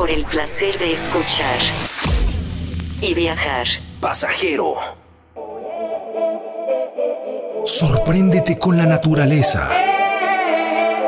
[0.00, 1.58] por el placer de escuchar
[3.02, 3.66] y viajar.
[4.00, 4.76] Pasajero.
[7.66, 9.68] Sorpréndete con la naturaleza.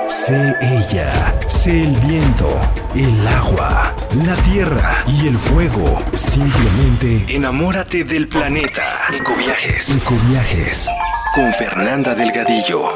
[0.07, 1.11] Sé ella,
[1.47, 2.55] sé el viento,
[2.95, 3.95] el agua,
[4.27, 5.98] la tierra y el fuego.
[6.12, 9.06] Simplemente enamórate del planeta.
[9.11, 9.96] Ecoviajes.
[9.96, 10.90] Ecoviajes.
[11.34, 12.93] Con Fernanda Delgadillo.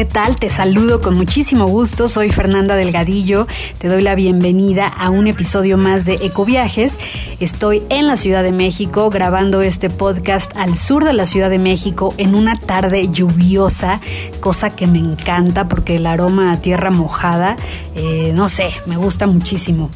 [0.00, 0.36] ¿Qué tal?
[0.36, 2.08] Te saludo con muchísimo gusto.
[2.08, 3.46] Soy Fernanda Delgadillo.
[3.76, 6.98] Te doy la bienvenida a un episodio más de Ecoviajes.
[7.38, 11.58] Estoy en la Ciudad de México grabando este podcast al sur de la Ciudad de
[11.58, 14.00] México en una tarde lluviosa,
[14.40, 17.56] cosa que me encanta porque el aroma a tierra mojada,
[17.94, 19.90] eh, no sé, me gusta muchísimo.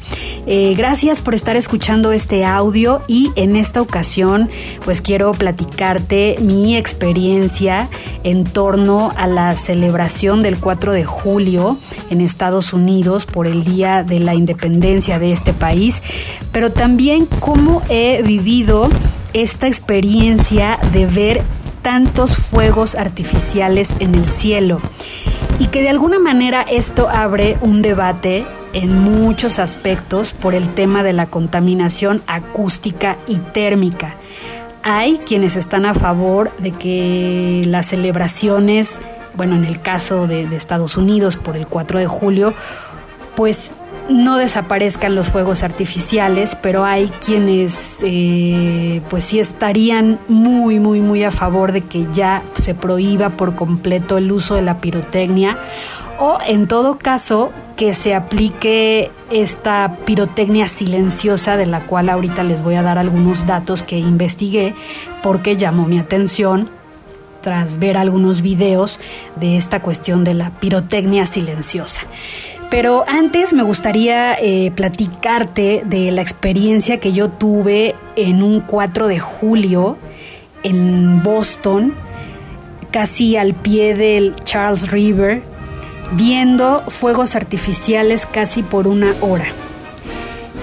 [0.45, 4.51] Eh, gracias por estar escuchando este audio y en esta ocasión
[4.83, 7.89] pues quiero platicarte mi experiencia
[8.23, 11.77] en torno a la celebración del 4 de julio
[12.09, 16.03] en Estados Unidos por el Día de la Independencia de este país,
[16.51, 18.89] pero también cómo he vivido
[19.31, 21.41] esta experiencia de ver
[21.81, 24.81] tantos fuegos artificiales en el cielo
[25.59, 31.03] y que de alguna manera esto abre un debate en muchos aspectos por el tema
[31.03, 34.15] de la contaminación acústica y térmica.
[34.83, 38.99] Hay quienes están a favor de que las celebraciones
[39.35, 42.53] bueno, en el caso de, Estados Unidos por el 4 de julio,
[43.35, 43.73] pues
[44.09, 51.23] no desaparezcan los fuegos artificiales, pero hay quienes eh, pues sí estarían muy, muy, muy
[51.23, 55.57] a favor de que ya se prohíba por completo el uso de la pirotecnia
[56.19, 62.61] o en todo caso que se aplique esta pirotecnia silenciosa de la cual ahorita les
[62.61, 64.75] voy a dar algunos datos que investigué
[65.21, 66.69] porque llamó mi atención
[67.45, 68.99] tras ver algunos videos
[69.35, 72.01] de esta cuestión de la pirotecnia silenciosa.
[72.71, 79.07] Pero antes me gustaría eh, platicarte de la experiencia que yo tuve en un 4
[79.07, 79.95] de julio
[80.63, 81.93] en Boston,
[82.89, 85.43] casi al pie del Charles River,
[86.13, 89.45] viendo fuegos artificiales casi por una hora.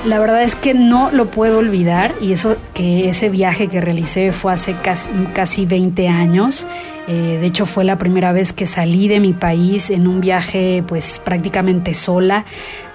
[0.04, 4.32] La verdad es que no lo puedo olvidar y eso que ese viaje que realicé
[4.32, 6.66] fue hace casi, casi 20 años.
[7.06, 10.82] Eh, de hecho fue la primera vez que salí de mi país en un viaje
[10.88, 12.44] pues prácticamente sola.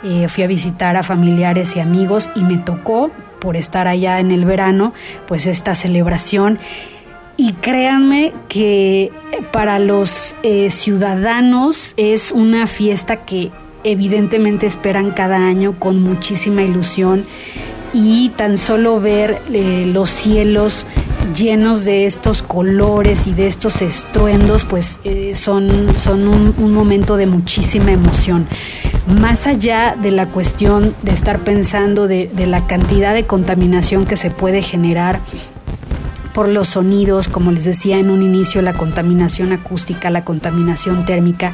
[0.04, 3.10] Eh, fui a visitar a familiares y amigos y me tocó
[3.40, 4.92] por estar allá en el verano
[5.28, 6.60] pues esta celebración.
[7.38, 9.14] Y créanme que
[9.54, 13.52] para los eh, ciudadanos es una fiesta que
[13.92, 17.26] evidentemente esperan cada año con muchísima ilusión
[17.94, 20.86] y tan solo ver eh, los cielos
[21.36, 27.26] llenos de estos colores y de estos estruendos, pues eh, son, son un, momento de
[27.26, 28.48] muchísima emoción.
[29.20, 34.16] Más allá de la cuestión de estar pensando de, de la cantidad de contaminación que
[34.16, 35.20] se puede generar
[36.38, 41.54] por los sonidos, como les decía en un inicio, la contaminación acústica, la contaminación térmica,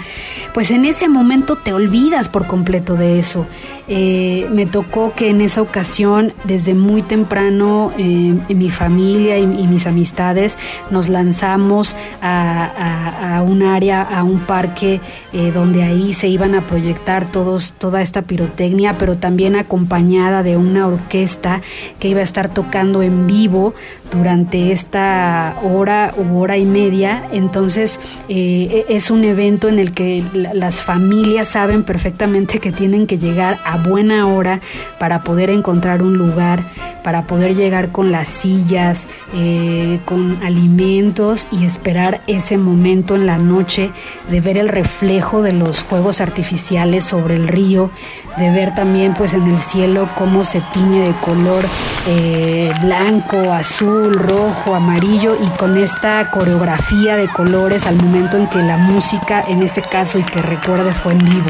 [0.54, 3.46] pues en ese momento te olvidas por completo de eso.
[3.88, 9.48] Eh, me tocó que en esa ocasión, desde muy temprano, eh, en mi familia y,
[9.48, 10.58] mis amistades
[10.92, 15.00] nos lanzamos a, un área, a un parque
[15.32, 20.58] eh, donde ahí se iban a proyectar todos, toda esta pirotecnia, pero también acompañada de
[20.58, 21.62] una orquesta
[22.00, 23.74] que iba a estar tocando en vivo
[24.14, 27.24] durante esta hora u hora y media.
[27.32, 33.18] Entonces eh, es un evento en el que las familias saben perfectamente que tienen que
[33.18, 34.62] llegar a buena hora
[35.00, 36.62] para poder encontrar un lugar,
[37.04, 43.38] para poder llegar con las sillas, eh, con alimentos y esperar ese momento en la
[43.38, 43.90] noche
[44.30, 47.90] de ver el reflejo de los fuegos artificiales sobre el río,
[48.38, 51.64] de ver también pues en el cielo cómo se tiñe de color
[52.08, 58.60] eh, blanco, azul, rojo, amarillo y con esta coreografía de colores al momento en que
[58.60, 61.48] la música, en este caso y que recuerde, fue en vivo.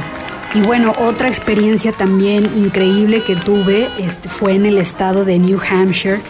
[0.55, 5.59] Y bueno, otra experiencia también increíble que tuve este, fue en el estado de New
[5.59, 6.21] Hampshire,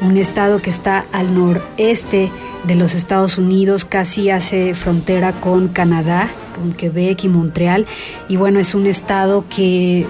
[0.00, 2.30] un estado que está al noreste
[2.64, 7.86] de los Estados Unidos, casi hace frontera con Canadá, con Quebec y Montreal.
[8.28, 10.06] Y bueno, es un estado que eh,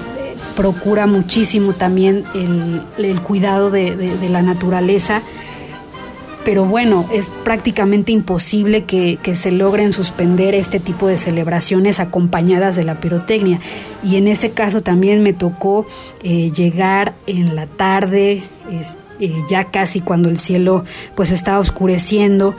[0.57, 5.23] procura muchísimo también el, cuidado de la naturaleza
[6.45, 12.85] pero bueno, es prácticamente imposible que, se logren suspender este tipo de celebraciones acompañadas de
[12.85, 13.61] la pirotecnia.
[14.03, 15.87] Y en ese caso también me tocó
[16.23, 18.45] eh, llegar en la tarde,
[19.19, 22.55] eh, ya casi cuando el cielo pues estaba oscureciendo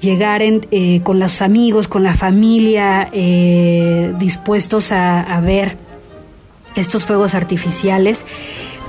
[0.00, 3.10] llegar eh, con los amigos, con la familia,
[4.18, 5.76] dispuestos a, ver
[6.74, 8.24] estos fuegos artificiales.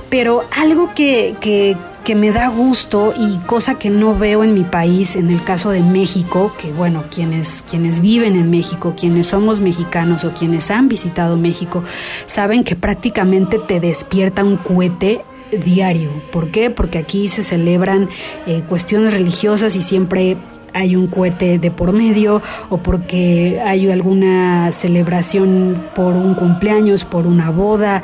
[0.08, 1.76] Pero algo que
[2.14, 5.80] me da gusto y cosa que no veo en mi país, en el caso de
[5.80, 11.36] México, que bueno, quienes, quienes viven en México, quienes somos mexicanos o quienes han visitado
[11.36, 11.82] México,
[12.26, 15.22] saben que prácticamente te despierta un cohete
[15.64, 16.10] diario.
[16.30, 16.70] ¿Por qué?
[16.70, 18.08] Porque aquí se celebran
[18.46, 20.36] eh, cuestiones religiosas y siempre
[20.74, 27.26] hay un cohete de por medio o porque hay alguna celebración por un cumpleaños, por
[27.26, 28.02] una boda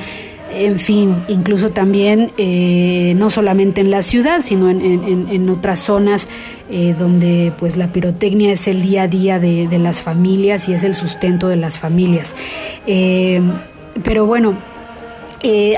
[0.51, 6.29] en fin, incluso también eh, no solamente en la ciudad, sino en, otras zonas
[6.71, 10.85] eh, donde pues la pirotecnia es el día a día de, las familias y es
[10.85, 12.35] el sustento de las familias.
[12.87, 13.41] Eh,
[14.03, 14.59] pero bueno,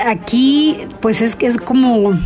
[0.05, 2.17] aquí pues es que es como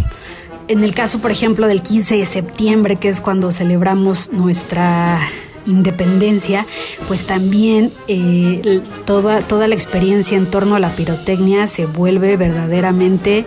[0.68, 5.20] en el caso, por ejemplo, del 15 de septiembre, que es cuando celebramos nuestra
[5.66, 6.66] independencia,
[7.08, 13.46] pues también eh, toda, toda la experiencia en torno a la pirotecnia se vuelve verdaderamente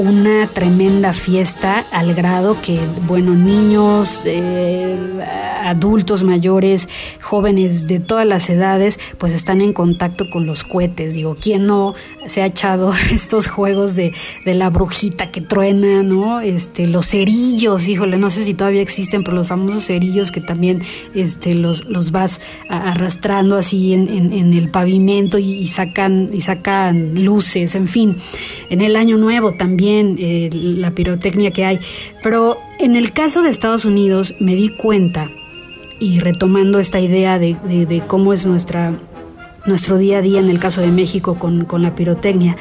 [0.00, 4.96] una tremenda fiesta al grado que, bueno, niños, eh,
[5.62, 6.88] adultos mayores,
[7.20, 11.14] jóvenes de todas las edades, pues están en contacto con los cohetes.
[11.14, 11.94] Digo, ¿quién no
[12.26, 14.12] se ha echado estos juegos de,
[14.44, 16.40] de la brujita que truena, ¿no?
[16.40, 20.82] Este, los cerillos, híjole, no sé si todavía existen, pero los famosos cerillos que también
[21.14, 27.74] este, los, los vas arrastrando así en, en, el pavimento y, sacan, y sacan luces,
[27.74, 28.16] en fin.
[28.70, 31.78] En el año nuevo también eh, la pirotecnia que hay.
[32.22, 35.30] Pero en el caso de Estados Unidos me di cuenta
[36.00, 38.94] y retomando esta idea de, cómo es nuestra,
[39.66, 42.56] nuestro día a día en el caso de México con, la pirotecnia,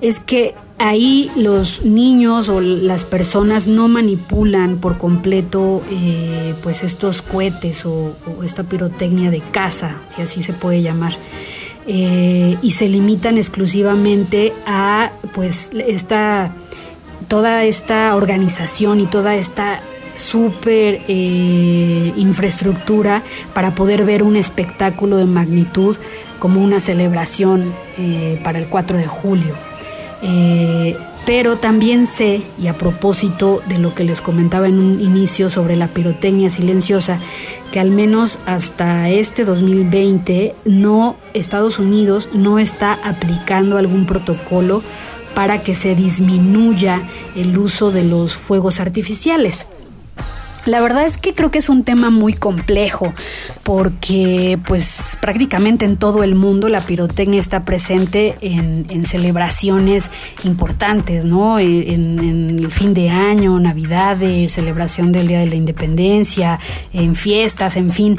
[0.00, 7.20] es que ahí los niños o las personas no manipulan por completo eh, pues estos
[7.20, 11.14] cohetes o, esta pirotecnia de casa, si así se puede llamar.
[11.90, 16.54] Eh, y se limitan exclusivamente a pues esta
[17.28, 19.80] toda esta organización y toda esta
[20.16, 23.22] super eh, infraestructura
[23.54, 25.96] para poder ver un espectáculo de magnitud
[26.38, 29.54] como una celebración eh, para el 4 de julio.
[30.22, 35.50] Eh, pero también sé, y a propósito de lo que les comentaba en un inicio
[35.50, 37.18] sobre la pirotecnia silenciosa,
[37.70, 44.82] que al menos hasta este 2020 no Estados Unidos no está aplicando algún protocolo
[45.34, 47.02] para que se disminuya
[47.36, 49.66] el uso de los fuegos artificiales.
[50.68, 53.14] La verdad es que creo que es un tema muy complejo
[53.62, 60.10] porque pues prácticamente en todo el mundo la pirotecnia está presente en, celebraciones
[60.44, 61.58] importantes, ¿no?
[61.58, 66.58] E, en, el fin de año, Navidades, celebración del Día de la Independencia,
[66.92, 68.18] en fiestas, en fin.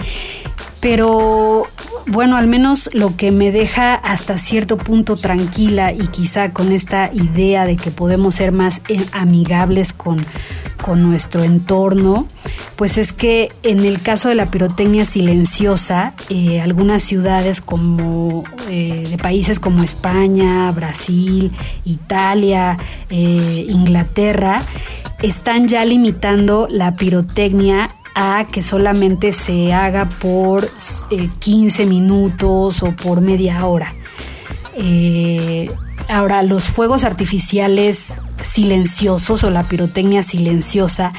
[0.82, 1.68] Pero
[2.08, 7.12] bueno, al menos lo que me deja hasta cierto punto tranquila y quizá con esta
[7.14, 10.26] idea de que podemos ser más eh, amigables con,
[10.84, 12.28] con nuestro entorno,
[12.76, 19.06] pues es que en el caso de la pirotecnia silenciosa, eh, algunas ciudades como eh,
[19.10, 21.52] de países como España, Brasil,
[21.86, 22.78] Italia,
[23.10, 24.64] Inglaterra,
[25.22, 30.70] están ya limitando la pirotecnia a que solamente se haga por
[31.40, 33.94] 15 eh, minutos o por media hora.
[34.82, 35.70] Eh,
[36.08, 41.14] ahora, los fuegos artificiales silenciosos o la pirotecnia silenciosa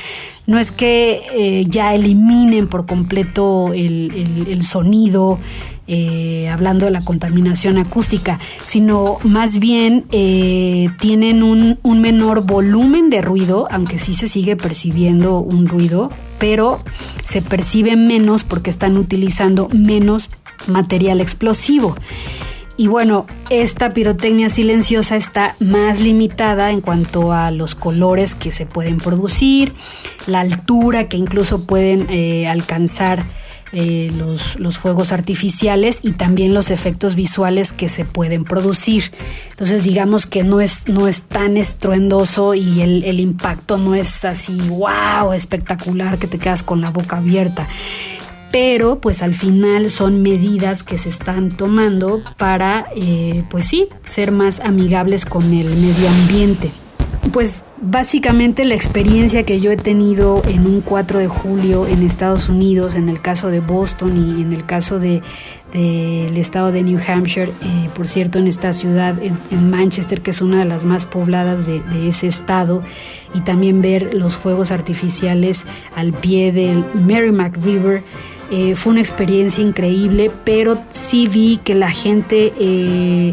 [0.47, 5.39] no es que eh, ya eliminen por completo el sonido,
[5.87, 10.07] eh, hablando de la contaminación acústica, sino más bien
[10.99, 16.09] tienen un, un, menor volumen de ruido, aunque sí se sigue percibiendo un ruido,
[16.41, 16.83] pero
[17.23, 20.31] se percibe menos porque están utilizando menos
[20.67, 21.95] material explosivo.
[22.77, 28.65] Y bueno, esta pirotecnia silenciosa está más limitada en cuanto a los colores que se
[28.65, 29.75] pueden producir,
[30.27, 33.23] la altura que incluso pueden eh, alcanzar
[33.73, 39.13] eh, los, los, fuegos artificiales y también los efectos visuales que se pueden producir.
[39.51, 44.61] Entonces digamos que no es, no es tan estruendoso y el, impacto no es así,
[44.71, 47.69] wow, espectacular que te quedas con la boca abierta
[48.51, 54.33] pero pues al final son medidas que se están tomando para, eh, pues sí, ser
[54.33, 56.73] más amigables con el medio ambiente.
[57.33, 62.49] Pues básicamente la experiencia que yo he tenido en un 4 de julio en Estados
[62.49, 65.23] Unidos, en el caso de Boston y en el caso del
[65.73, 70.59] estado de New Hampshire, eh, por cierto en esta ciudad, en, Manchester, que es una
[70.59, 72.83] de las más pobladas de, ese estado,
[73.35, 78.03] y también ver los fuegos artificiales al pie del Merrimack River,
[78.53, 82.53] Eh, fue una experiencia increíble, pero sí vi que la gente...
[82.59, 83.33] Eh,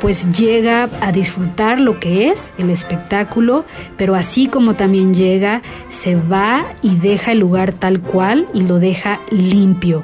[0.00, 3.64] pues llega a disfrutar lo que es el espectáculo,
[3.96, 8.78] pero así como también llega, se va y deja el lugar tal cual y lo
[8.78, 10.02] deja limpio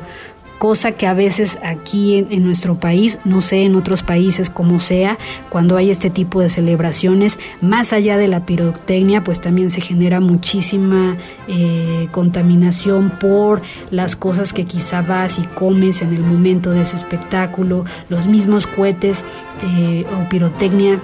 [0.63, 5.19] cosa que a veces aquí en, nuestro país, no sé en otros países como sea,
[5.49, 10.21] cuando hay este tipo de celebraciones, más allá de la pirotecnia, pues también se genera
[10.21, 11.17] muchísima
[11.49, 16.95] eh, contaminación por las cosas que quizá vas y comes en el momento de ese
[16.95, 19.27] espectáculo, los mismos cohetes
[19.65, 21.01] eh, o pirotecnia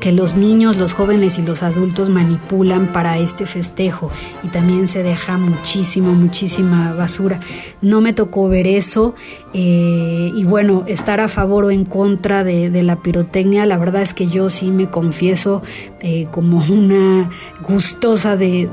[0.00, 4.10] que los niños, los jóvenes y los adultos manipulan para este festejo
[4.42, 7.40] y también se deja muchísima, muchísima basura.
[7.80, 9.14] No me tocó ver eso
[9.54, 14.12] eh, y bueno, estar a favor o en contra de, la pirotecnia, la verdad es
[14.12, 15.62] que yo sí me confieso
[16.00, 17.30] eh, como una
[17.66, 18.66] gustosa de,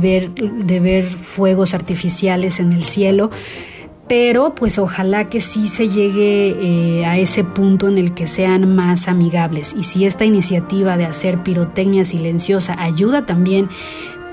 [0.00, 3.30] ver, de ver fuegos artificiales en el cielo
[4.08, 6.56] pero pues ojalá que sí se llegue
[7.00, 9.74] eh, a ese punto en el que sean más amigables.
[9.78, 13.68] Y si esta iniciativa de hacer pirotecnia silenciosa ayuda también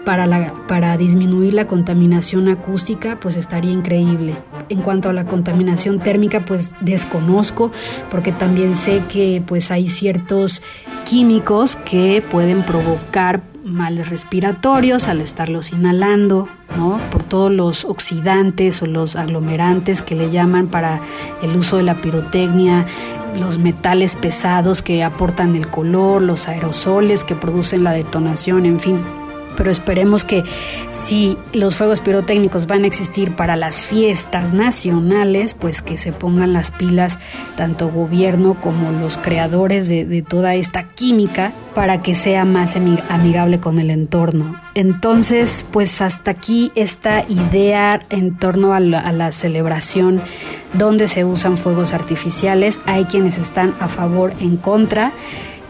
[0.06, 4.36] para, para disminuir la contaminación acústica, pues estaría increíble.
[4.70, 7.72] En cuanto a la contaminación térmica, pues desconozco,
[8.10, 10.62] porque también sé que pues hay ciertos
[11.06, 16.48] químicos que pueden provocar males respiratorios al estarlos inhalando.
[17.12, 21.02] Por todos los oxidantes o los aglomerantes que le llaman para
[21.42, 22.86] el uso de la pirotecnia,
[23.40, 29.02] los metales pesados que aportan el color, los aerosoles que producen la detonación, en fin,
[29.56, 30.44] pero esperemos que
[30.92, 36.54] si los fuegos pirotécnicos van a existir para las fiestas nacionales, pues que se pongan
[36.54, 37.20] las pilas
[37.56, 42.76] tanto gobierno como los creadores de, toda esta química para que sea más
[43.10, 44.60] amigable con el entorno.
[44.74, 50.22] Entonces, pues hasta aquí esta idea en torno a la, a la celebración
[50.74, 52.80] donde se usan fuegos artificiales.
[52.86, 55.12] Hay quienes están a favor, en contra.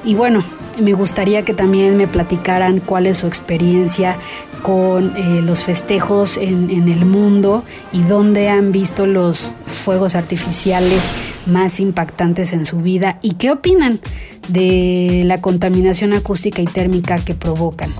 [0.03, 0.43] Y bueno,
[0.79, 4.17] me gustaría que también me platicaran cuál es su experiencia
[4.61, 11.11] con eh, los festejos en, el mundo y dónde han visto los fuegos artificiales
[11.45, 13.99] más impactantes en su vida y qué opinan
[14.47, 17.91] de la contaminación acústica y térmica que provocan.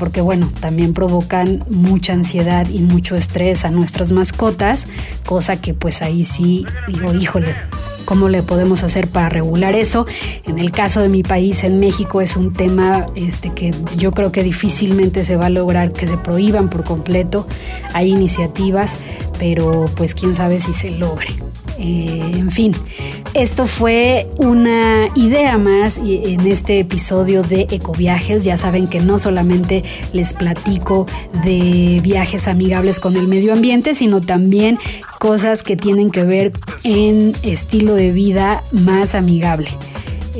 [0.00, 4.88] Porque bueno, también provocan mucha ansiedad y mucho estrés a nuestras mascotas,
[5.26, 7.54] cosa que pues ahí sí digo, híjole,
[8.06, 10.06] cómo le podemos hacer para regular eso.
[10.46, 14.32] En el caso de mi país, en México, es un tema este, que yo creo
[14.32, 17.46] que difícilmente se va a lograr que se prohíban por completo.
[17.92, 18.96] Hay iniciativas,
[19.38, 21.28] pero pues quién sabe si se logre.
[21.80, 22.74] Eh, en fin,
[23.32, 28.44] esto fue una idea más en este episodio de Ecoviajes.
[28.44, 29.82] Ya saben que no solamente
[30.12, 31.06] les platico
[31.44, 34.78] de viajes amigables con el medio ambiente, sino también
[35.18, 39.68] cosas que tienen que ver en estilo de vida más amigable.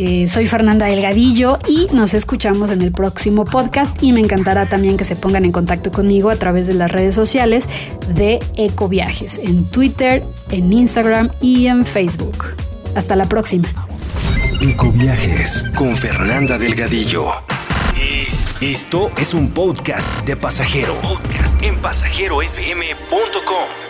[0.02, 4.96] Eh, soy Fernanda Delgadillo y nos escuchamos en el próximo podcast y me encantará también
[4.96, 7.68] que se pongan en contacto conmigo a través de las redes sociales
[8.14, 12.46] de Ecoviajes, en Twitter, en Instagram y en Facebook.
[12.94, 13.68] Hasta la próxima.
[14.62, 17.26] Ecoviajes con Fernanda Delgadillo.
[18.62, 20.94] esto es un podcast de pasajero.
[21.02, 23.89] Podcast en pasajerofm.com.